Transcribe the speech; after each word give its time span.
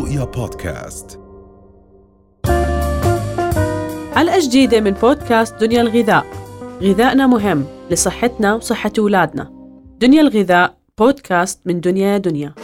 رؤيا 0.00 0.24
بودكاست. 0.24 1.20
حلقة 4.14 4.38
جديدة 4.40 4.80
من 4.80 4.90
بودكاست 4.90 5.54
دنيا 5.54 5.80
الغذاء. 5.80 6.26
غذائنا 6.82 7.26
مهم 7.26 7.64
لصحتنا 7.90 8.54
وصحة 8.54 8.92
أولادنا. 8.98 9.50
دنيا 9.98 10.20
الغذاء 10.20 10.74
بودكاست 10.98 11.60
من 11.66 11.80
دنيا 11.80 12.18
دنيا. 12.18 12.54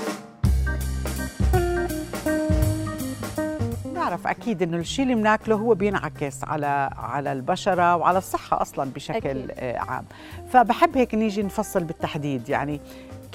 نعرف 3.94 4.26
أكيد 4.26 4.62
إنه 4.62 4.76
الشيء 4.76 5.04
اللي 5.04 5.14
بناكله 5.14 5.56
هو 5.56 5.74
بينعكس 5.74 6.44
على 6.44 6.90
على 6.96 7.32
البشرة 7.32 7.96
وعلى 7.96 8.18
الصحة 8.18 8.62
أصلا 8.62 8.90
بشكل 8.94 9.50
أكيد. 9.50 9.76
عام. 9.76 10.04
فبحب 10.52 10.96
هيك 10.96 11.14
نيجي 11.14 11.42
نفصل 11.42 11.84
بالتحديد. 11.84 12.48
يعني 12.48 12.80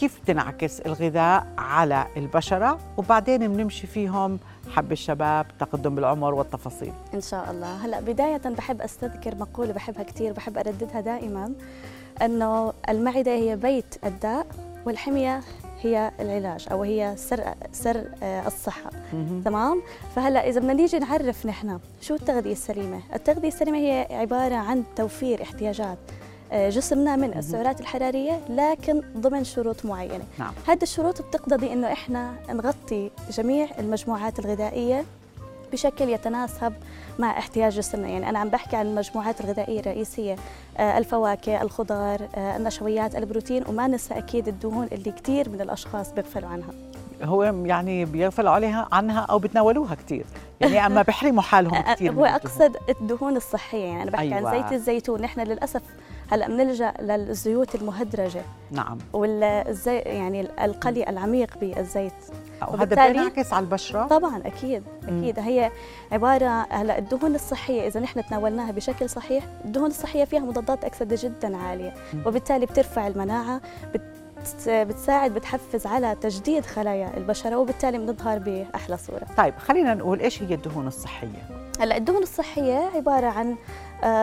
كيف 0.01 0.21
بتنعكس 0.21 0.79
الغذاء 0.79 1.47
على 1.57 2.07
البشرة؟ 2.17 2.79
وبعدين 2.97 3.47
بنمشي 3.47 3.87
فيهم. 3.87 4.39
حب 4.75 4.91
الشباب 4.91 5.45
تقدم 5.59 5.95
بالعمر 5.95 6.33
والتفاصيل. 6.33 6.93
إن 7.13 7.21
شاء 7.21 7.51
الله. 7.51 7.85
هلأ 7.85 7.99
بداية 7.99 8.37
بحب 8.37 8.81
أستذكر 8.81 9.35
مقولة 9.35 9.73
بحبها 9.73 10.03
كثير 10.03 10.33
بحب 10.33 10.57
أرددها 10.57 11.01
دائما 11.01 11.53
أنه 12.21 12.73
المعدة 12.89 13.31
هي 13.31 13.55
بيت 13.55 13.95
الداء 14.05 14.47
والحمية 14.85 15.41
هي 15.81 16.11
العلاج 16.19 16.67
أو 16.71 16.83
هي 16.83 17.13
سر 17.17 17.43
سر 17.71 18.05
آه، 18.23 18.47
الصحة. 18.47 18.89
مهم. 19.13 19.41
تمام؟ 19.45 19.81
فهلا 20.15 20.49
إذا 20.49 20.59
بدنا 20.59 20.73
نيجي 20.73 20.99
نعرف 20.99 21.45
نحن 21.45 21.79
شو 22.01 22.15
التغذية 22.15 22.51
السليمة؟ 22.51 22.99
التغذية 23.13 23.47
السليمة 23.47 23.77
هي 23.77 24.07
عبارة 24.11 24.55
عن 24.55 24.83
توفير 24.95 25.41
احتياجات. 25.41 25.97
جسمنا 26.53 27.15
من 27.15 27.37
السعرات 27.37 27.81
الحرارية 27.81 28.39
لكن 28.49 29.01
ضمن 29.17 29.43
شروط 29.43 29.85
معينة. 29.85 30.23
نعم. 30.39 30.53
هذه 30.67 30.83
الشروط 30.83 31.21
بتقتضي 31.21 31.73
إنه 31.73 31.91
إحنا 31.91 32.33
نغطي 32.49 33.11
جميع 33.31 33.67
المجموعات 33.79 34.39
الغذائية 34.39 35.05
بشكل 35.71 36.09
يتناسب 36.09 36.73
مع 37.19 37.37
احتياج 37.37 37.73
جسمنا. 37.73 38.07
يعني 38.07 38.29
أنا 38.29 38.39
عم 38.39 38.49
بحكي 38.49 38.75
عن 38.75 38.85
المجموعات 38.85 39.41
الغذائية 39.41 39.79
الرئيسية 39.79 40.35
آه، 40.77 40.97
الفواكه 40.97 41.61
الخضار 41.61 42.27
آه، 42.35 42.57
النشويات 42.57 43.15
البروتين 43.15 43.63
وما 43.67 43.87
ننسى 43.87 44.13
أكيد 44.17 44.47
الدهون 44.47 44.87
اللي 44.91 45.11
كثير 45.11 45.49
من 45.49 45.61
الأشخاص 45.61 46.11
بيغفلوا 46.11 46.49
عنها. 46.49 46.69
هو 47.23 47.43
يعني 47.43 48.05
بيغفلوا 48.05 48.51
عليها 48.51 48.87
عنها 48.91 49.19
أو 49.19 49.39
بتناولوها 49.39 49.95
كثير 49.95 50.25
يعني 50.61 50.85
أما 50.85 51.01
بيحرموا 51.01 51.41
حالهم 51.41 51.75
آه، 51.87 51.93
كثير 51.93 52.11
هو 52.11 52.25
أقصد 52.25 52.77
الدهون 52.89 53.35
الصحية. 53.35 53.85
يعني 53.85 54.03
أنا 54.03 54.11
بحكي 54.11 54.35
أيوة. 54.35 54.49
عن 54.49 54.63
زيت 54.63 54.71
الزيتون. 54.71 55.21
نحن 55.21 55.41
للأسف 55.41 55.81
هلا 56.31 56.47
بنلجأ 56.47 56.93
للزيوت 56.99 57.75
المهدرجة 57.75 58.41
نعم. 58.71 58.97
والزي 59.13 59.97
يعني 59.97 60.41
القلي 60.65 61.09
العميق 61.09 61.57
بالزيت. 61.57 62.13
وهذا 62.61 63.07
بينعكس 63.07 63.53
على 63.53 63.63
البشرة؟ 63.63 64.07
طبعا 64.07 64.41
أكيد 64.45 64.83
أكيد. 65.03 65.39
هي 65.39 65.71
عبارة 66.11 66.67
هلا 66.69 66.97
الدهون 66.97 67.35
الصحية 67.35 67.87
إذا 67.87 67.99
نحن 67.99 68.25
تناولناها 68.25 68.71
بشكل 68.71 69.09
صحيح 69.09 69.43
الدهون 69.65 69.87
الصحية 69.89 70.25
فيها 70.25 70.39
مضادات 70.39 70.83
أكسدة 70.83 71.17
جدا 71.19 71.57
عالية. 71.57 71.93
مم. 72.13 72.23
وبالتالي 72.25 72.65
بترفع 72.65 73.07
المناعة 73.07 73.61
بت 73.93 74.01
بتساعد 74.67 75.33
بتحفز 75.33 75.85
على 75.85 76.15
تجديد 76.21 76.65
خلايا 76.65 77.17
البشرة 77.17 77.55
وبالتالي 77.55 77.97
بنظهر 77.97 78.39
بأحلى 78.39 78.97
صورة. 78.97 79.25
طيب 79.37 79.53
خلينا 79.57 79.93
نقول 79.93 80.19
إيش 80.19 80.43
هي 80.43 80.53
الدهون 80.53 80.87
الصحية؟ 80.87 81.61
هلا 81.79 81.97
الدهون 81.97 82.23
الصحية 82.23 82.89
عبارة 82.95 83.27
عن 83.27 83.55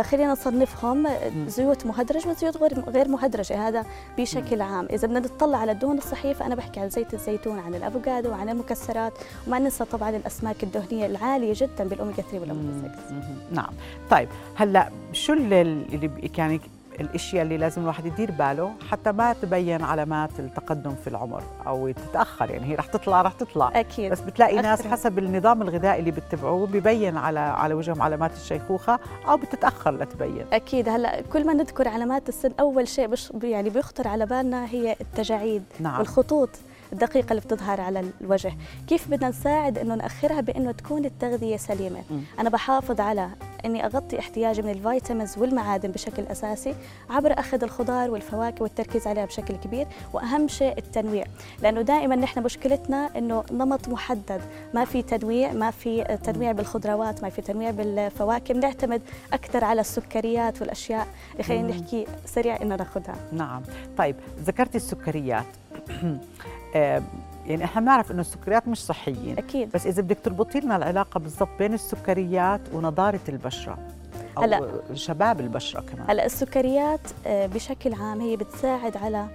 خلينا 0.02 0.32
نصنفهم 0.32 1.06
آه، 1.06 1.30
زيوت 1.46 1.86
مهدرجة 1.86 2.28
وزيوت 2.28 2.56
غير 2.88 3.08
مهدرجة 3.08 3.68
هذا 3.68 3.86
بشكل 4.18 4.60
عام. 4.60 4.86
إذا 4.90 5.08
بدنا 5.08 5.20
نطلع 5.20 5.58
على 5.58 5.72
الدهون 5.72 5.98
الصحيه 5.98 6.32
فانا 6.32 6.54
بحكي 6.54 6.80
عن 6.80 6.90
زيت 6.90 7.14
الزيتون 7.14 7.58
عن 7.58 7.74
الأفوكادو 7.74 8.32
عن 8.32 8.48
المكسرات 8.48 9.12
وما 9.46 9.58
ننسى 9.58 9.84
طبعا 9.84 10.10
الأسماك 10.10 10.62
الدهنية 10.62 11.06
العالية 11.06 11.52
جدا 11.56 11.84
بالاوميجا 11.84 12.22
3 12.22 12.38
والاوميجا 12.40 12.92
6 13.06 13.14
مهم. 13.14 13.36
نعم. 13.52 13.70
طيب 14.10 14.28
هلأ 14.56 14.90
شو 15.12 15.32
اللي 15.32 16.28
يعني 16.38 16.60
الإشياء 17.00 17.42
اللي 17.42 17.56
لازم 17.56 17.82
الواحد 17.82 18.06
يدير 18.06 18.30
باله 18.30 18.72
حتى 18.90 19.12
ما 19.12 19.32
تبين 19.32 19.82
علامات 19.82 20.30
التقدم 20.38 20.94
في 20.94 21.06
العمر 21.10 21.42
أو 21.66 21.90
تتأخر 21.90 22.50
يعني 22.50 22.66
هي 22.66 22.74
رح 22.74 22.86
تطلع 22.86 23.22
رح 23.22 23.32
تطلع. 23.32 23.70
أكيد. 23.74 24.12
بس 24.12 24.20
بتلاقي 24.20 24.56
ناس 24.56 24.80
أكثر. 24.80 24.92
حسب 24.92 25.18
النظام 25.18 25.62
الغذائي 25.62 26.00
اللي 26.00 26.10
بتبعوه 26.10 26.66
ببين 26.66 27.16
على 27.16 27.40
على 27.40 27.74
وجههم 27.74 28.02
علامات 28.02 28.32
الشيخوخة 28.32 28.98
أو 29.28 29.36
بتتأخر 29.36 29.90
لتبين. 29.90 30.46
أكيد. 30.52 30.88
هلأ 30.88 31.20
كل 31.20 31.46
ما 31.46 31.52
نذكر 31.52 31.88
علامات 31.88 32.28
السن 32.28 32.50
أول 32.60 32.88
شيء 32.88 33.06
بش 33.06 33.32
يعني 33.42 33.70
بيخطر 33.70 34.08
على 34.08 34.26
بالنا 34.26 34.66
هي 34.66 34.96
التجاعيد 35.00 35.62
نعم. 35.80 35.98
والخطوط. 35.98 36.50
الدقيقة 36.92 37.30
اللي 37.30 37.40
بتظهر 37.40 37.80
على 37.80 38.04
الوجه. 38.20 38.52
كيف 38.86 39.08
بدنا 39.08 39.28
نساعد 39.28 39.78
إنه 39.78 39.94
نأخرها 39.94 40.40
بإنه 40.40 40.72
تكون 40.72 41.04
التغذية 41.04 41.56
سليمة؟ 41.56 42.02
مم. 42.10 42.20
أنا 42.38 42.50
بحافظ 42.50 43.00
على 43.00 43.30
إني 43.64 43.86
أغطي 43.86 44.18
احتياجي 44.18 44.62
من 44.62 44.70
الفيتامينز 44.70 45.38
والمعادن 45.38 45.90
بشكل 45.90 46.22
أساسي 46.22 46.74
عبر 47.10 47.32
أخذ 47.38 47.64
الخضار 47.64 48.10
والفواكه 48.10 48.62
والتركيز 48.62 49.06
عليها 49.06 49.24
بشكل 49.24 49.56
كبير 49.56 49.86
وأهم 50.12 50.48
شيء 50.48 50.78
التنويع. 50.78 51.24
لأنه 51.62 51.82
دائما 51.82 52.16
نحن 52.16 52.42
مشكلتنا 52.42 53.10
إنه 53.18 53.44
نمط 53.52 53.88
محدد 53.88 54.40
ما 54.74 54.84
في 54.84 55.02
تنويع 55.02 55.52
ما 55.52 55.70
في 55.70 56.18
تنويع 56.24 56.52
بالخضروات 56.52 57.22
ما 57.22 57.28
في 57.28 57.42
تنويع 57.42 57.70
بالفواكه 57.70 58.54
بنعتمد 58.54 59.02
أكثر 59.32 59.64
على 59.64 59.80
السكريات 59.80 60.60
والأشياء. 60.60 61.06
اللي 61.32 61.42
خلينا. 61.42 61.68
نحكي 61.68 62.06
سريع 62.26 62.62
إنه 62.62 62.76
ناخذها. 62.76 63.16
نعم. 63.32 63.62
طيب 63.98 64.16
ذكرتي 64.44 64.76
السكريات. 64.76 65.46
يعني 67.46 67.64
إحنا 67.64 67.80
بنعرف 67.80 68.10
إنه 68.10 68.20
السكريات 68.20 68.68
مش 68.68 68.84
صحيين 68.84 69.38
أكيد. 69.38 69.70
بس 69.74 69.86
إذا 69.86 70.02
بدك 70.02 70.18
تربطي 70.24 70.60
لنا 70.60 70.76
العلاقة 70.76 71.20
بالضبط 71.20 71.48
بين 71.58 71.74
السكريات 71.74 72.60
ونضارة 72.72 73.20
البشرة. 73.28 73.78
أو 74.36 74.42
هلأ. 74.42 74.70
شباب 74.94 75.40
البشرة 75.40 75.80
كمان. 75.80 76.10
هلأ 76.10 76.26
السكريات 76.26 77.00
آه، 77.26 77.46
بشكل 77.46 77.94
عام 77.94 78.20
هي 78.20 78.36
بتساعد 78.36 78.96
على 78.96 79.26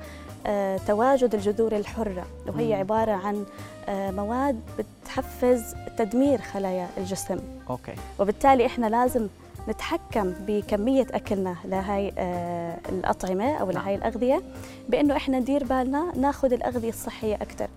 آه، 0.46 0.78
تواجد 0.88 1.36
الجذور 1.36 1.76
الحرة. 1.76 2.26
وهي 2.48 2.74
مم. 2.74 2.80
عبارة 2.80 3.12
عن 3.12 3.46
آه، 3.90 4.12
مواد 4.12 4.60
بتحفز 4.80 5.76
تدمير 5.98 6.42
خلايا 6.42 6.88
الجسم. 6.98 7.40
أوكي. 7.70 7.94
وبالتالي 8.20 8.66
إحنا 8.66 8.86
لازم 8.86 9.28
نتحكم 9.70 10.34
بكمية 10.48 11.08
أكلنا 11.12 11.56
لهي 11.66 12.12
آه، 12.18 12.78
الأطعمة 12.90 13.54
أو 13.56 13.72
نعم. 13.72 13.84
لهي 13.84 13.96
الأغذية 13.96 14.42
بأنه 14.90 15.16
إحنا 15.18 15.40
ندير 15.40 15.64
بالنا 15.64 16.12
ناخذ 16.16 16.54
الأغذية 16.54 16.90
الصحية 16.90 17.36
أكثر. 17.36 17.68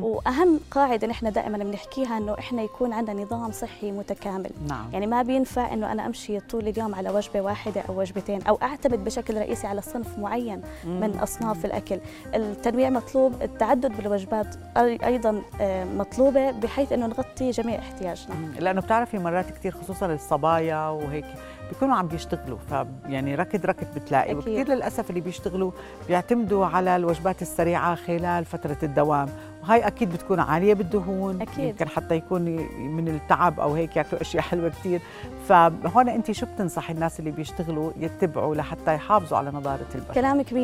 وأهم 0.00 0.60
قاعدة 0.70 1.06
نحن 1.06 1.32
دائما 1.32 1.58
بنحكيها 1.58 2.18
أنه 2.18 2.38
إحنا 2.38 2.62
يكون 2.62 2.92
عندنا 2.92 3.22
نظام 3.22 3.52
صحي 3.52 3.92
متكامل 3.92 4.50
نعم 4.68 4.88
يعني 4.92 5.06
ما 5.06 5.22
بينفع 5.22 5.72
إنه 5.72 5.92
أنا 5.92 6.06
أمشي 6.06 6.40
طول 6.40 6.68
اليوم 6.68 6.94
على 6.94 7.10
وجبة 7.10 7.40
واحدة 7.40 7.80
أو 7.88 8.00
وجبتين 8.00 8.42
أو 8.42 8.58
أعتمد 8.62 9.04
بشكل 9.04 9.36
رئيسي 9.36 9.66
على 9.66 9.80
صنف 9.82 10.18
معين 10.18 10.62
من 10.84 11.18
أصناف 11.22 11.64
الأكل 11.64 11.98
التنويع 12.34 12.90
مطلوب 12.90 13.42
التعدد 13.42 13.96
بالوجبات 13.96 14.54
أي- 14.54 15.04
أيضا 15.04 15.42
آه، 15.60 15.84
مطلوبة 15.84 16.50
بحيث 16.50 16.92
إنه 16.92 17.06
نغطي 17.06 17.50
جميع 17.50 17.78
احتياجنا 17.78 18.34
مم. 18.34 18.52
لأنه 18.58 18.80
بتعرفي 18.80 19.18
مرات 19.18 19.50
كثير 19.50 19.72
خصوصا 19.72 20.06
الصبايا 20.06 20.88
وهيك 20.88 21.24
بيكونوا 21.68 21.96
عم 21.96 22.08
بيشتغلوا 22.08 22.58
ف 22.70 22.86
يعني 23.06 23.34
ركض 23.34 23.66
ركض 23.66 23.86
بتلاقي 23.96 24.24
أكيد. 24.24 24.36
وكثير 24.36 24.68
للأسف 24.68 25.10
اللي 25.10 25.20
بيشتغلوا 25.20 25.70
بيعتمدوا 26.08 26.66
على 26.66 26.96
الوجبات 26.96 27.42
السريعة 27.42 27.94
خلال 27.94 28.44
فترة 28.44 28.78
الدوام 28.82 29.28
وهي 29.62 29.86
أكيد 29.86 30.12
بتكون 30.12 30.40
عالية 30.40 30.74
بالدهون 30.74 31.42
أكيد. 31.42 31.64
يمكن 31.64 31.88
حتى 31.88 32.14
يكون 32.14 32.42
من 32.78 33.08
التعب 33.08 33.60
أو 33.60 33.74
هيك 33.74 33.96
ياكلوا 33.96 34.22
أشياء 34.26 34.42
حلوة 34.42 34.68
كثير 34.68 35.00
فهون 35.48 36.08
انت 36.08 36.30
شو 36.30 36.46
بتنصحي 36.46 36.92
الناس 36.92 37.20
اللي 37.20 37.30
بيشتغلوا 37.30 37.92
يتبعوا 37.96 38.54
لحتى 38.54 38.94
يحافظوا 38.94 39.38
على 39.38 39.50
نضاره 39.50 39.86
البشره 39.94 40.14
كلامك 40.14 40.48
100% 40.48 40.54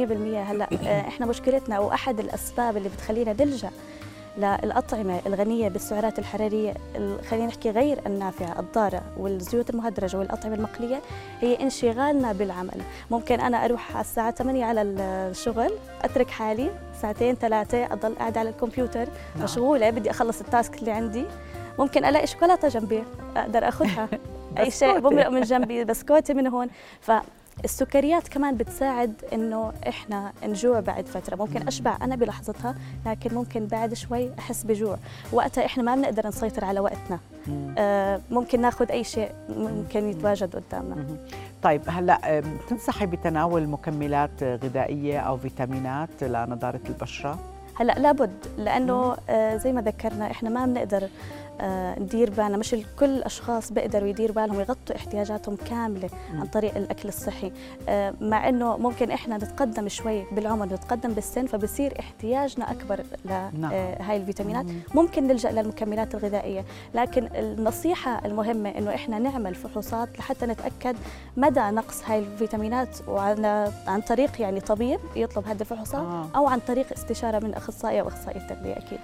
هلأ 0.50 0.68
آه، 0.86 1.00
إحنا 1.00 1.26
مشكلتنا 1.26 1.76
أو 1.76 1.92
احد 1.92 2.20
الأسباب 2.20 2.76
اللي 2.76 2.88
بتخلينا 2.88 3.32
نلجأ 3.40 3.70
للأطعمة 4.38 5.20
الغنية 5.26 5.68
بالسعرات 5.68 6.18
الحرارية 6.18 6.74
ال- 6.96 7.24
خلينا 7.30 7.46
نحكي 7.46 7.70
غير 7.70 7.98
النافعة 8.06 8.60
الضارة 8.60 9.02
والزيوت 9.18 9.70
المهدرجة 9.70 10.16
والأطعمة 10.16 10.54
المقلية 10.54 11.00
هي 11.40 11.60
انشغالنا 11.62 12.32
بالعمل 12.32 12.80
ممكن 13.10 13.40
أنا 13.40 13.64
أروح 13.64 13.92
على 13.92 14.00
الساعة 14.00 14.30
8 14.30 14.64
على 14.64 14.82
الشغل 14.82 15.70
أترك 16.02 16.30
حالي 16.30 16.70
ساعتين 17.02 17.34
ثلاثة 17.34 17.84
أضل 17.92 18.14
قاعدة 18.14 18.40
على 18.40 18.48
الكمبيوتر 18.48 19.04
نعم. 19.36 19.44
مشغولة 19.44 19.90
بدي 19.90 20.10
أخلص 20.10 20.40
التاسك 20.40 20.78
اللي 20.78 20.90
عندي 20.90 21.24
ممكن 21.78 22.04
ألاقي 22.04 22.26
شوكولاتة 22.26 22.68
جنبي 22.68 23.02
أقدر 23.36 23.68
أخذها 23.68 24.08
أي 24.58 24.70
شيء. 24.70 24.98
بمرق 24.98 25.28
من 25.28 25.40
جنبي 25.40 25.84
بسكوتة 25.84 26.34
من 26.34 26.46
هون 26.46 26.68
ف 27.00 27.10
السكريات 27.64 28.28
كمان 28.28 28.56
بتساعد 28.56 29.12
إنه 29.32 29.72
إحنا 29.88 30.32
نجوع 30.44 30.80
بعد 30.80 31.06
فترة. 31.06 31.36
ممكن 31.36 31.66
أشبع 31.68 31.96
أنا 32.02 32.16
بلحظتها 32.16 32.74
لكن 33.06 33.34
ممكن 33.34 33.66
بعد 33.66 33.94
شوي 33.94 34.30
أحس 34.38 34.62
بجوع. 34.64 34.98
وقتها 35.32 35.66
إحنا 35.66 35.82
ما 35.82 35.94
بنقدر 35.94 36.26
نسيطر 36.26 36.64
على 36.64 36.80
وقتنا. 36.80 37.18
آه 37.78 38.20
ممكن 38.30 38.60
ناخذ 38.60 38.90
أي 38.90 39.04
شيء 39.04 39.32
ممكن 39.48 40.10
يتواجد 40.10 40.56
قدامنا. 40.56 41.04
طيب 41.62 41.82
هلأ 41.88 42.38
آم، 42.38 42.58
بتنصحي 42.66 43.06
بتناول 43.06 43.68
مكملات 43.68 44.42
غذائية 44.42 45.18
أو 45.18 45.36
فيتامينات 45.36 46.22
لنضاره 46.24 46.80
البشرة؟ 46.88 47.38
هلا 47.80 47.92
لابد 47.92 48.46
لأنه 48.58 49.16
آه 49.28 49.56
زي 49.56 49.72
ما 49.72 49.80
ذكرنا 49.80 50.30
إحنا 50.30 50.50
ما 50.50 50.66
بنقدر 50.66 51.08
آه، 51.60 51.98
ندير 51.98 52.30
بالنا 52.30 52.56
مش 52.56 52.76
كل 52.98 53.10
الاشخاص 53.16 53.72
بيقدروا 53.72 54.08
يديروا 54.08 54.34
بالهم 54.34 54.60
يغطوا 54.60 54.96
احتياجاتهم 54.96 55.56
كاملة 55.56 56.10
عن 56.34 56.46
طريق 56.46 56.76
الأكل 56.76 57.08
الصحي. 57.08 57.52
آه، 57.88 58.14
مع 58.20 58.48
إنه 58.48 58.76
ممكن 58.76 59.10
إحنا 59.10 59.36
نتقدم 59.36 59.88
شوي 59.88 60.24
بالعمر 60.32 60.66
نتقدم 60.66 61.12
بالسن 61.12 61.46
فبصير 61.46 62.00
احتياجنا 62.00 62.70
أكبر 62.70 63.04
لهاي 63.24 63.50
نعم. 63.52 64.10
الفيتامينات. 64.10 64.66
ممكن 64.94 65.26
نلجأ 65.26 65.50
للمكملات 65.50 66.14
الغذائية 66.14 66.64
لكن 66.94 67.28
النصيحة 67.34 68.26
المهمة 68.26 68.70
إنه 68.70 68.94
إحنا 68.94 69.18
نعمل 69.18 69.54
فحوصات 69.54 70.18
لحتى 70.18 70.46
نتأكد 70.46 70.96
مدى 71.36 71.60
نقص 71.60 72.02
هاي 72.06 72.18
الفيتامينات 72.18 73.08
وعن 73.08 73.44
عن 73.86 74.00
طريق 74.00 74.40
يعني 74.40 74.60
طبيب 74.60 75.00
يطلب 75.16 75.46
هذه 75.46 75.60
الفحوصات. 75.60 76.26
أو 76.36 76.46
عن 76.46 76.58
طريق 76.68 76.86
استشارة 76.92 77.38
من 77.38 77.54
اخصائي 77.54 77.69
أو 78.00 78.08
اخصائي 78.08 78.38
التغذية 78.38 78.72
أكيد. 78.72 78.98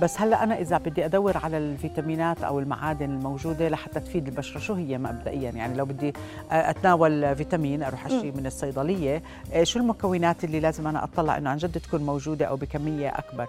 بس 0.00 0.20
هلا 0.20 0.42
أنا 0.42 0.58
إذا 0.60 0.78
بدي 0.78 1.04
أدور 1.04 1.36
على 1.36 1.58
الفيتامينات 1.58 2.42
أو 2.42 2.58
المعادن 2.58 3.10
الموجودة 3.10 3.68
لحتى 3.68 4.00
تفيد 4.00 4.28
البشرة 4.28 4.60
شو 4.60 4.74
هي 4.74 4.98
مبدئيا؟ 4.98 5.50
يعني 5.50 5.74
لو 5.74 5.84
بدي 5.84 6.12
أتناول 6.50 7.36
فيتامين 7.36 7.82
أروح 7.82 8.06
أشتري 8.06 8.30
من 8.30 8.46
الصيدلية 8.46 9.22
آه، 9.52 9.64
شو 9.64 9.78
المكونات 9.78 10.44
اللي 10.44 10.60
لازم 10.60 10.86
أنا 10.86 11.04
أطلع 11.04 11.38
إنه 11.38 11.50
عن 11.50 11.56
جد 11.56 11.80
تكون 11.80 12.02
موجودة 12.02 12.46
أو 12.46 12.56
بكمية 12.56 13.08
أكبر؟ 13.08 13.48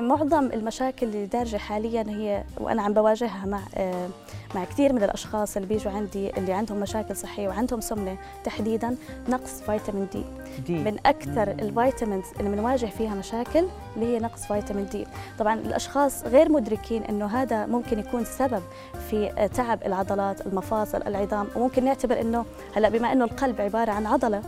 معظم 0.00 0.46
المشاكل 0.52 1.06
اللي 1.06 1.26
دارجة 1.26 1.56
حاليا 1.56 2.04
هي 2.08 2.44
وأنا 2.60 2.82
عم 2.82 2.92
بواجهها 2.92 3.46
مع 3.46 3.60
آه، 3.74 4.08
مع 4.54 4.64
كثير 4.64 4.92
من 4.92 5.02
الأشخاص 5.02 5.56
اللي 5.56 5.68
بيجوا 5.68 5.92
عندي 5.92 6.30
اللي 6.38 6.52
عندهم 6.52 6.80
مشاكل 6.80 7.16
صحية 7.16 7.48
وعندهم 7.48 7.80
سمنة 7.80 8.16
تحديدا 8.44 8.96
نقص 9.28 9.60
فيتامين 9.60 10.06
D 10.12 10.24
D 10.66 10.74
من 10.74 10.96
أكثر 11.06 11.50
ال 11.50 11.58
vitamins 11.58 12.24
اللي 12.40 12.50
بنواجه 12.50 12.86
فيها 12.86 13.14
مشاكل 13.14 13.66
اللي 13.96 14.06
هي 14.06 14.18
نقص 14.18 14.46
فيتامين 14.46 14.86
D 14.86 15.06
طبعا 15.38 15.54
الأشخاص 15.54 16.24
غير 16.24 16.52
مدركين 16.52 17.02
إنه 17.02 17.26
هذا 17.26 17.66
ممكن 17.66 17.98
يكون 17.98 18.24
سبب 18.24 18.62
في 19.10 19.32
آه، 19.38 19.46
تعب 19.46 19.82
العضلات 19.86 20.46
المفاصل 20.46 21.02
العظام 21.06 21.46
وممكن 21.56 21.84
نعتبر 21.84 22.20
إنه 22.20 22.44
هلأ 22.76 22.88
بما 22.88 23.12
إنه 23.12 23.24
القلب 23.24 23.60
عبارة 23.60 23.90
عن 23.90 24.06
عضلة 24.06 24.42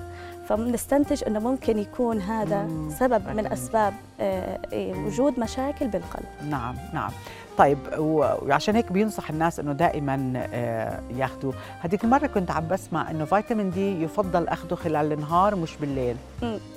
فبنستنتج 0.49 1.25
إنه 1.27 1.39
ممكن 1.39 1.79
يكون 1.79 2.21
هذا 2.21 2.63
مم. 2.63 2.91
سبب 2.91 3.23
من. 3.37 3.47
أسباب 3.47 3.95
آه، 4.21 4.59
إيه، 4.73 4.95
وجود 4.95 5.41
مشاكل 5.41 5.89
بالقلب. 5.89 6.27
نعم 6.51 6.75
نعم. 6.95 7.11
طيب 7.59 7.79
وعشان 7.99 8.75
هيك 8.75 8.93
بينصح 8.93 9.31
الناس 9.31 9.61
إنه 9.61 9.73
دائما 9.73 10.33
آه، 10.37 11.01
ياخذوا 11.17 11.53
هذيك 11.81 12.05
المره 12.05 12.27
كنت 12.27 12.51
عم 12.51 12.69
بسمع 12.69 13.11
إنه 13.11 13.25
فيتامين 13.25 13.71
دي 13.71 14.03
يفضل 14.03 14.49
اخذه 14.49 14.75
خلال 14.75 15.13
النهار 15.13 15.55
مش 15.57 15.77
بالليل. 15.77 16.17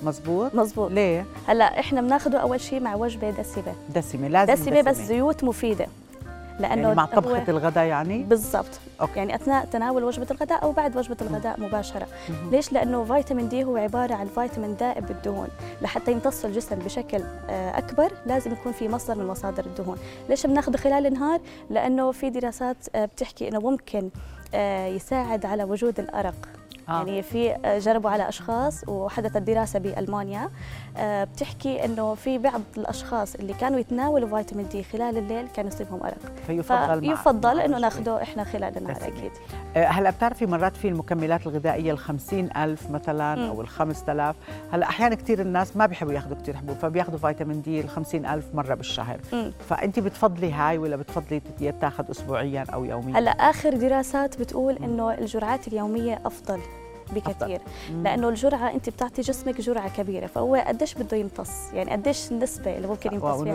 مزبوط؟ 0.02 0.54
مزبوط. 0.54 0.90
ليه؟ 0.90 1.24
هلأ 1.46 1.80
إحنا 1.80 2.00
بناخده 2.00 2.38
أول 2.38 2.60
شيء 2.60 2.80
مع 2.80 2.94
وجبة 2.94 3.30
دسمة. 3.30 3.74
دسمة 3.94 4.28
لازم 4.28 4.52
دسمة 4.52 4.80
بس 4.80 4.96
زيوت 4.96 5.44
مفيدة. 5.44 5.86
لأنه 6.60 6.82
يعني 6.82 6.94
مع 6.94 7.04
طبخة 7.04 7.44
الغداء 7.48 7.84
يعني؟ 7.84 8.22
بالضبط. 8.22 8.80
يعني 9.16 9.34
أثناء 9.34 9.64
تناول 9.64 10.04
وجبة 10.04 10.26
الغداء 10.30 10.62
أو 10.62 10.72
بعد 10.72 10.96
وجبة 10.96 11.16
الغداء 11.22 11.60
مباشرة. 11.60 12.06
مهم. 12.28 12.50
ليش؟ 12.50 12.72
لأنه 12.72 13.04
فيتامين 13.04 13.48
دي 13.48 13.64
هو 13.64 13.76
عبارة 13.76 14.14
عن 14.14 14.26
فيتامين 14.26 14.74
ذائب 14.74 15.06
بالدهون. 15.06 15.48
لحتى 15.82 16.12
يمتص 16.12 16.44
الجسم 16.44 16.76
بشكل 16.76 17.22
آه، 17.50 17.78
أكبر 17.78 18.12
لازم 18.26 18.52
يكون 18.52 18.72
في 18.72 18.88
مصدر 18.88 19.14
من 19.14 19.26
مصادر 19.26 19.66
الدهون. 19.66 19.98
ليش 20.28 20.46
بناخذه 20.46 20.76
خلال 20.76 21.06
النهار؟ 21.06 21.40
لأنه 21.70 22.12
في 22.12 22.30
دراسات 22.30 22.76
آه، 22.94 23.04
بتحكي 23.04 23.48
إنه 23.48 23.60
ممكن 23.60 24.10
آه، 24.54 24.86
يساعد 24.86 25.46
على 25.46 25.64
وجود 25.64 26.00
الأرق. 26.00 26.48
آه. 26.92 26.98
يعني 26.98 27.22
في 27.22 27.56
جربوا 27.64 28.10
على 28.10 28.28
أشخاص 28.28 28.88
وحدثت 28.88 29.36
دراسة 29.36 29.78
بألمانيا 29.78 30.50
آه، 30.96 31.24
بتحكي 31.24 31.84
إنه 31.84 32.14
في 32.14 32.38
بعض 32.38 32.60
الأشخاص 32.76 33.34
اللي 33.34 33.52
كانوا 33.54 33.78
يتناولوا 33.78 34.38
فيتامين 34.38 34.68
دي 34.68 34.82
خلال 34.82 35.18
الليل 35.18 35.48
كانوا 35.48 35.70
يصيبهم 35.70 36.02
أرق 36.02 36.18
فيفضل 36.46 37.56
مع 37.56 37.64
إنه. 37.64 37.78
ناخده 37.78 38.22
إحنا 38.22 38.44
خلال 38.44 38.76
النهار. 38.76 38.96
أكيد 38.96 39.32
آه، 39.76 39.86
هلا 39.86 40.10
بتعرفي 40.10 40.46
مرات 40.46 40.76
في 40.76 40.88
المكملات 40.88 41.46
الغذائية 41.46 41.92
الخمسين 41.92 42.56
ألف 42.56 42.90
مثلا 42.90 43.34
مم. 43.34 43.48
أو 43.48 43.60
الخمس 43.60 44.04
تلاف 44.04 44.36
هلا 44.72 44.88
أحيانا 44.88 45.14
كثير 45.14 45.40
الناس 45.40 45.76
ما 45.76 45.86
بيحبوا 45.86 46.12
ياخذوا 46.12 46.36
كثير 46.42 46.56
حبوب 46.56 46.76
فبياخذوا 46.76 47.18
فيتامين 47.18 47.62
دي 47.62 47.80
الخمسين 47.80 48.26
ألف 48.26 48.54
مرة 48.54 48.74
بالشهر 48.74 49.20
مم. 49.32 49.52
فانت 49.68 49.98
بتفضلي 49.98 50.52
هاي 50.52 50.78
ولا 50.78 50.96
بتفضلي 50.96 51.42
تاخذ 51.80 52.10
اسبوعيا 52.10 52.64
أو 52.74 52.84
يوميا 52.84 53.18
هلا 53.18 53.30
آخر 53.30 53.76
دراسات 53.76 54.40
بتقول 54.40 54.76
إنه 54.76 55.14
الجرعات 55.14 55.68
اليومية 55.68 56.20
أفضل 56.26 56.60
بكثير. 57.12 57.60
لأنه 58.02 58.28
الجرعة 58.28 58.70
أنت 58.70 58.88
بتعطي 58.88 59.22
جسمك 59.22 59.60
جرعة 59.60 59.96
كبيرة 59.96 60.26
فهو 60.26 60.54
قديش 60.66 60.94
بده 60.94 61.16
يمتص؟ 61.16 61.72
يعني 61.72 61.90
قديش 61.90 62.32
النسبة 62.32 62.76
اللي 62.76 62.88
ممكن 62.88 63.12
يمتص 63.12 63.42
فيها 63.42 63.52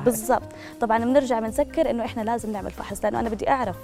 بالضبط. 0.00 0.52
طبعا 0.80 0.98
بنرجع 0.98 1.40
بنذكر 1.40 1.90
إنه 1.90 2.04
إحنا 2.04 2.22
لازم 2.22 2.52
نعمل 2.52 2.70
فحص 2.70 3.04
لأنه 3.04 3.20
أنا 3.20 3.28
بدي 3.28 3.48
أعرف. 3.50 3.76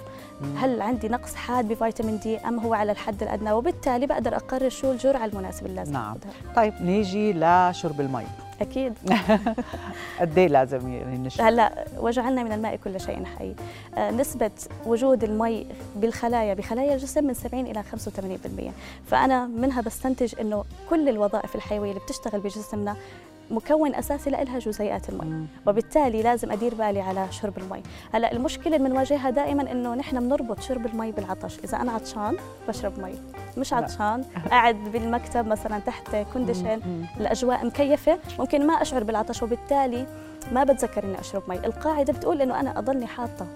هل 0.57 0.81
عندي 0.81 1.09
نقص 1.09 1.35
حاد 1.35 1.67
بفيتامين 1.67 2.19
دي 2.19 2.37
أم 2.37 2.59
هو 2.59 2.73
على 2.73 2.91
الحد 2.91 3.23
الأدنى 3.23 3.51
وبالتالي 3.51 4.07
بقدر 4.07 4.35
أقرر 4.35 4.69
شو 4.69 4.91
الجرعة 4.91 5.25
المناسبة 5.25 5.65
اللي 5.65 5.75
لازم 5.79 5.93
نعم. 5.93 6.17
طيب 6.55 6.73
نيجي 6.81 7.33
لشرب 7.33 8.01
المي. 8.01 8.25
أكيد. 8.61 8.93
قد 10.19 10.37
إيه 10.37 10.47
لازم 10.47 10.89
يعني 10.89 11.17
نشرب؟ 11.17 11.45
هلأ 11.45 11.85
وجعلنا 11.97 12.43
من 12.43 12.51
الماء 12.51 12.75
كل 12.75 12.99
شيء 12.99 13.23
حي. 13.25 13.55
آه، 13.97 14.11
نسبة 14.11 14.51
وجود 14.85 15.23
المي 15.23 15.67
بالخلايا 15.95 16.53
بخلايا 16.53 16.93
الجسم 16.93 17.23
من 17.23 17.33
70 17.33 17.65
إلى 17.65 17.83
85% 17.83 18.71
فأنا 19.07 19.47
منها 19.47 19.81
بستنتج 19.81 20.39
إنه 20.39 20.63
كل 20.89 21.09
الوظائف 21.09 21.55
الحيوية 21.55 21.89
اللي 21.89 22.01
بتشتغل 22.01 22.41
بجسمنا 22.41 22.95
مكون 23.51 23.95
أساسي 23.95 24.29
لها 24.29 24.59
جزيئات 24.59 25.09
المي. 25.09 25.47
وبالتالي 25.67 26.21
لازم 26.21 26.51
أدير 26.51 26.75
بالي 26.75 27.01
على 27.01 27.27
شرب 27.31 27.57
المي 27.57 27.83
هلأ 28.13 28.31
المشكلة 28.31 28.75
اللي 28.75 28.89
بنواجهها 28.89 29.29
دائما 29.29 29.71
إنه 29.71 29.95
نحن 29.95 30.19
بنربط 30.19 30.59
شرب 30.61 30.85
المي 30.85 31.11
بالعطش 31.11 31.59
إذا 31.63 31.77
أنا 31.81 31.91
عطشان 31.91 32.37
بشرب 32.67 32.99
مي 32.99 33.13
مش. 33.57 33.73
عطشان 33.73 34.23
قاعد 34.49 34.75
بالمكتب 34.75 35.47
مثلا 35.47 35.79
تحت 35.79 36.15
condition. 36.33 36.81
الأجواء 37.19 37.65
مكيفة 37.65 38.19
ممكن 38.39 38.67
ما 38.67 38.73
أشعر 38.73 39.03
بالعطش 39.03 39.43
وبالتالي 39.43 40.05
ما 40.51 40.63
بتذكر 40.63 41.03
إني 41.03 41.19
أشرب 41.19 41.43
مي 41.47 41.55
القاعدة 41.55 42.13
بتقول 42.13 42.41
إنه 42.41 42.59
أنا 42.59 42.79
أضلني 42.79 43.07
حاطة 43.07 43.47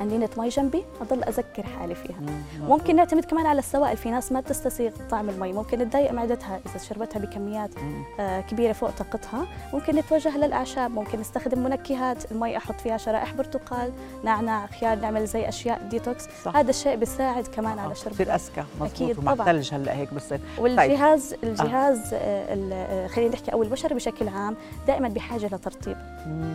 قنينه 0.00 0.28
مي 0.38 0.48
جنبي 0.48 0.84
أضل 1.00 1.24
أذكر 1.24 1.62
حالي 1.62 1.94
فيها 1.94 2.20
مم. 2.20 2.68
ممكن 2.68 2.96
نعتمد 2.96 3.24
كمان 3.24 3.46
على 3.46 3.58
السوائل 3.58 3.96
في 3.96 4.10
ناس 4.10 4.32
ما 4.32 4.40
بتستسيغ 4.40 4.90
طعم 5.10 5.30
المي 5.30 5.52
ممكن 5.52 5.90
تضايق 5.90 6.12
معدتها 6.12 6.60
إذا 6.66 6.78
شربتها 6.84 7.20
بكميات. 7.20 7.70
آه، 8.20 8.40
كبيرة 8.40 8.72
فوق 8.72 8.90
طاقتها 8.90 9.46
ممكن 9.72 9.96
نتوجه 9.96 10.36
للأعشاب 10.38 10.90
ممكن 10.90 11.20
نستخدم 11.20 11.58
منكهات 11.58 12.32
المي 12.32 12.56
أحط 12.56 12.80
فيها 12.80 12.96
شرائح 12.96 13.34
برتقال 13.34 13.92
نعناع 14.24 14.66
خيار 14.66 14.98
نعمل 14.98 15.26
زي 15.26 15.48
أشياء 15.48 15.82
ديتوكس 15.90 16.24
صح. 16.44 16.56
هذا 16.56 16.70
الشيء 16.70 16.96
بيساعد 16.96 17.46
كمان 17.46 17.78
على 17.78 17.94
شرب 17.94 18.12
بتصير 18.12 18.34
أزكى 18.34 18.64
مضبوط 18.80 19.18
ومع. 19.18 19.32
الثلج 19.32 19.74
هلأ 19.74 19.96
هيك 19.96 20.14
بصير 20.14 20.40
والجهاز 20.58 21.34
الجهاز 21.42 22.14
آه، 22.14 22.18
آه، 22.72 23.06
خلينا 23.06 23.32
نحكي 23.34 23.52
أو 23.52 23.62
البشر 23.62 23.94
بشكل 23.94 24.28
عام 24.28 24.56
دائما 24.86 25.08
بحاجة 25.08 25.46
لترطيب. 25.46 25.96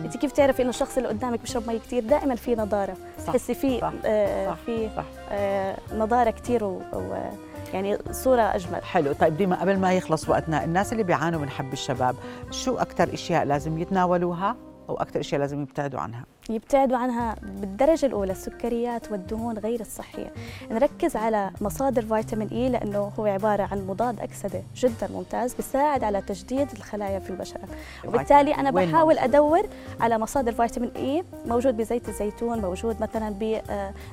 إنت 0.04 0.16
كيف 0.16 0.32
تعرفي 0.32 0.62
إنه 0.62 0.70
الشخص 0.70 0.96
اللي 0.96 1.08
قدامك 1.08 1.40
بيشرب 1.40 1.68
مي 1.68 1.78
كثير 1.78 2.02
دائما 2.02 2.34
في 2.34 2.54
نضارة 2.54 2.96
صح. 3.26 3.31
تحسي 3.32 3.54
في 3.54 3.80
صح. 3.80 3.92
آه، 4.04 4.46
صح. 4.50 4.56
في 4.66 4.88
صح. 4.96 5.04
آه، 5.30 5.76
نضارة 5.94 6.30
كثير 6.30 6.64
و 6.64 6.82
و- 6.92 7.30
يعني 7.74 7.98
صورة 8.10 8.42
أجمل 8.42 8.84
حلو 8.84 9.12
طيب 9.12 9.36
ديما 9.36 9.60
قبل 9.60 9.78
ما 9.78 9.92
يخلص 9.92 10.28
وقتنا 10.28 10.64
الناس 10.64 10.92
اللي 10.92 11.02
بيعانوا 11.02 11.40
من 11.40 11.50
حب 11.50 11.72
الشباب 11.72 12.16
شو 12.50 12.76
أكثر 12.76 13.14
إشياء 13.14 13.44
لازم 13.44 13.78
يتناولوها 13.78 14.56
أو 14.92 14.96
أكثر 14.96 15.20
إشياء 15.20 15.40
لازم 15.40 15.62
يبتعدوا 15.62 16.00
عنها. 16.00 16.24
يبتعدوا 16.50 16.96
عنها 16.96 17.36
بالدرجة 17.42 18.06
الأولى 18.06 18.32
السكريات 18.32 19.12
والدهون 19.12 19.58
غير 19.58 19.80
الصحية. 19.80 20.32
نركز 20.70 21.16
على 21.16 21.50
مصادر 21.60 22.02
فيتامين 22.02 22.48
إي 22.48 22.68
لأنه 22.68 23.12
هو 23.18 23.26
عبارة 23.26 23.62
عن 23.72 23.86
مضاد 23.86 24.20
أكسدة 24.20 24.62
جدا 24.76 25.08
ممتاز 25.14 25.54
بيساعد 25.54 26.04
على 26.04 26.20
تجديد 26.22 26.68
الخلايا 26.72 27.18
في 27.18 27.30
البشرة. 27.30 27.60
وبالتالي 28.04 28.54
أنا 28.54 28.70
وين 28.74 28.90
بحاول؟ 28.90 29.18
أدور 29.18 29.62
على 30.00 30.18
مصادر 30.18 30.52
فيتامين 30.52 30.90
إي 30.96 31.24
موجود 31.46 31.76
بزيت 31.76 32.08
الزيتون 32.08 32.58
موجود 32.58 32.96
مثلا 33.00 33.34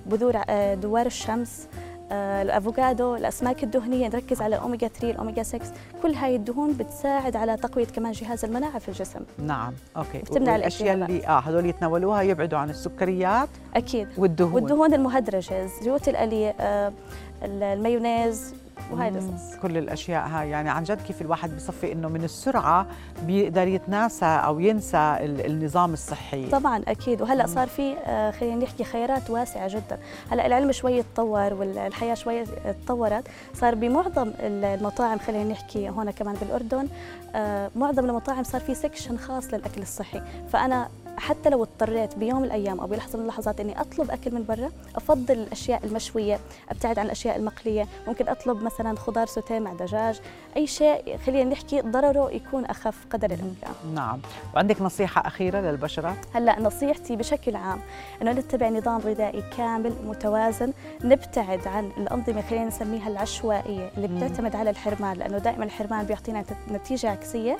ببذور 0.07 0.41
آه، 0.49 0.73
دوار 0.75 1.05
الشمس 1.05 1.67
آه، 1.67 1.88
الأفوكادو 2.11 3.15
الأسماك 3.15 3.63
الدهنية 3.63 4.07
نركز 4.07 4.41
على 4.41 4.55
الاوميجا 4.55 4.87
3 4.87 5.11
الاوميجا 5.11 5.43
6 5.43 5.59
كل 6.03 6.13
هاي 6.13 6.35
الدهون 6.35 6.73
بتساعد 6.73 7.35
على 7.35 7.57
تقوية 7.57 7.85
كمان 7.85 8.11
جهاز 8.11 8.45
المناعة 8.45 8.79
في 8.79 8.89
الجسم. 8.89 9.19
نعم 9.37 9.73
okay. 9.97 10.17
بتمنع 10.17 10.55
الأشياء. 10.55 10.93
اللي 10.93 11.27
آه 11.27 11.39
هدول 11.39 11.65
يتناولوها 11.65 12.21
يبعدوا 12.21 12.59
عن 12.59 12.69
السكريات 12.69 13.49
أكيد. 13.75 14.07
والدهون. 14.17 14.53
والدهون 14.53 14.93
المهدرجة 14.93 15.65
زيوت 15.83 16.07
القلي 16.09 16.53
آه، 16.59 16.93
المايونيز 17.43 18.53
وهاي 18.91 19.11
مم. 19.11 19.17
القصص 19.17 19.55
كل 19.61 19.77
الأشياء 19.77 20.27
هاي. 20.27 20.49
يعني 20.49 20.69
عن 20.69 20.83
جد 20.83 21.01
كيف 21.01 21.21
الواحد 21.21 21.55
بصفي 21.55 21.91
إنه 21.91 22.07
من 22.07 22.23
السرعة 22.23 22.85
بيقدر 23.23 23.67
يتناسى 23.67 24.25
أو 24.25 24.59
ينسى 24.59 24.97
ال- 24.97 25.45
النظام 25.45 25.93
الصحي. 25.93 26.49
طبعا 26.49 26.81
أكيد. 26.87 27.21
وهلأ 27.21 27.47
صار 27.47 27.67
في 27.67 27.95
آه، 28.05 28.31
خلينا 28.31 28.63
نحكي 28.63 28.83
خيارات 28.83 29.29
واسعة 29.29 29.67
جدا. 29.67 29.99
هلأ 30.31 30.45
العلم 30.45 30.71
شوي 30.71 31.03
تطور 31.03 31.53
والحياة 31.53 32.13
شوي 32.13 32.43
تطورت 32.85 33.27
صار 33.53 33.75
بمعظم 33.75 34.31
المطاعم 34.39 35.17
خلينا 35.19 35.51
نحكي 35.51 35.89
هون 35.89 36.11
كمان 36.11 36.35
بالأردن 36.41 36.87
آه، 37.35 37.71
معظم 37.75 38.05
المطاعم 38.05 38.43
صار 38.43 38.61
في 38.61 38.75
section 38.75 39.17
خاص 39.17 39.53
للأكل 39.53 39.81
الصحي. 39.81 40.21
فأنا 40.53 40.89
حتى 41.19 41.49
لو 41.49 41.63
اضطريت 41.63 42.15
بيوم 42.15 42.39
من 42.39 42.45
الأيام 42.45 42.79
أو 42.79 42.87
بلحظة 42.87 43.17
من 43.17 43.23
اللحظات 43.23 43.59
إني 43.59 43.81
أطلب 43.81 44.11
أكل 44.11 44.33
من 44.33 44.45
برا 44.45 44.71
أفضل 44.95 45.33
الأشياء 45.33 45.85
المشوية 45.85 46.39
أبتعد 46.69 46.99
عن 46.99 47.05
الأشياء 47.05 47.37
المقلية. 47.37 47.87
ممكن 48.07 48.27
أطلب 48.27 48.63
مثلا 48.63 48.95
خضار 48.97 49.27
سوتيه 49.27 49.59
مع 49.59 49.73
دجاج 49.73 50.21
أي 50.57 50.67
شيء 50.67 51.17
خلينا 51.25 51.49
نحكي 51.49 51.81
ضرره 51.81 52.31
يكون 52.31 52.65
أخف 52.65 53.05
قدر 53.11 53.31
الإمكان. 53.31 53.73
نعم. 53.93 54.19
وعندك 54.55 54.81
نصيحة 54.81 55.27
أخيرة 55.27 55.59
للبشرة؟ 55.59 56.15
هلأ 56.33 56.59
نصيحتي 56.59 57.15
بشكل 57.15 57.55
عام 57.55 57.81
إنه 58.21 58.31
نتبع 58.31 58.69
نظام 58.69 59.01
غذائي 59.01 59.43
كامل 59.57 59.93
متوازن 60.05 60.73
نبتعد 61.03 61.67
عن 61.67 61.91
الأنظمة 61.97 62.41
خلينا 62.41 62.65
نسميها 62.65 63.07
العشوائية 63.07 63.91
اللي 63.97 64.07
بتعتمد 64.07 64.55
على 64.55 64.69
الحرمان 64.69 65.17
لأنه 65.17 65.37
دائما 65.37 65.65
الحرمان 65.65 66.05
بيعطينا 66.05 66.43
نتيجة 66.71 67.09
عكسية 67.09 67.57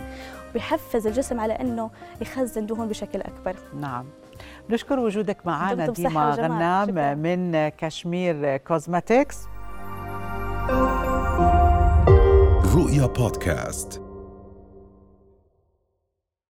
وبيحفز 0.50 1.08
الجسم 1.08 1.40
على 1.40 1.54
إنه 1.54 1.90
يخزن 2.22 2.66
دهون 2.66 2.88
بشكل 2.88 3.22
أكبر. 3.22 3.49
نعم 3.82 4.06
نشكر 4.70 5.00
وجودك 5.00 5.46
معنا 5.46 5.88
ديما. 5.88 6.32
غنام 6.32 6.88
شكراً. 6.90 7.14
من 7.14 7.70
كشمير 7.70 8.58
كوزماتكس 8.58 9.38
رؤيا 12.76 13.06
بودكاست 13.06 14.02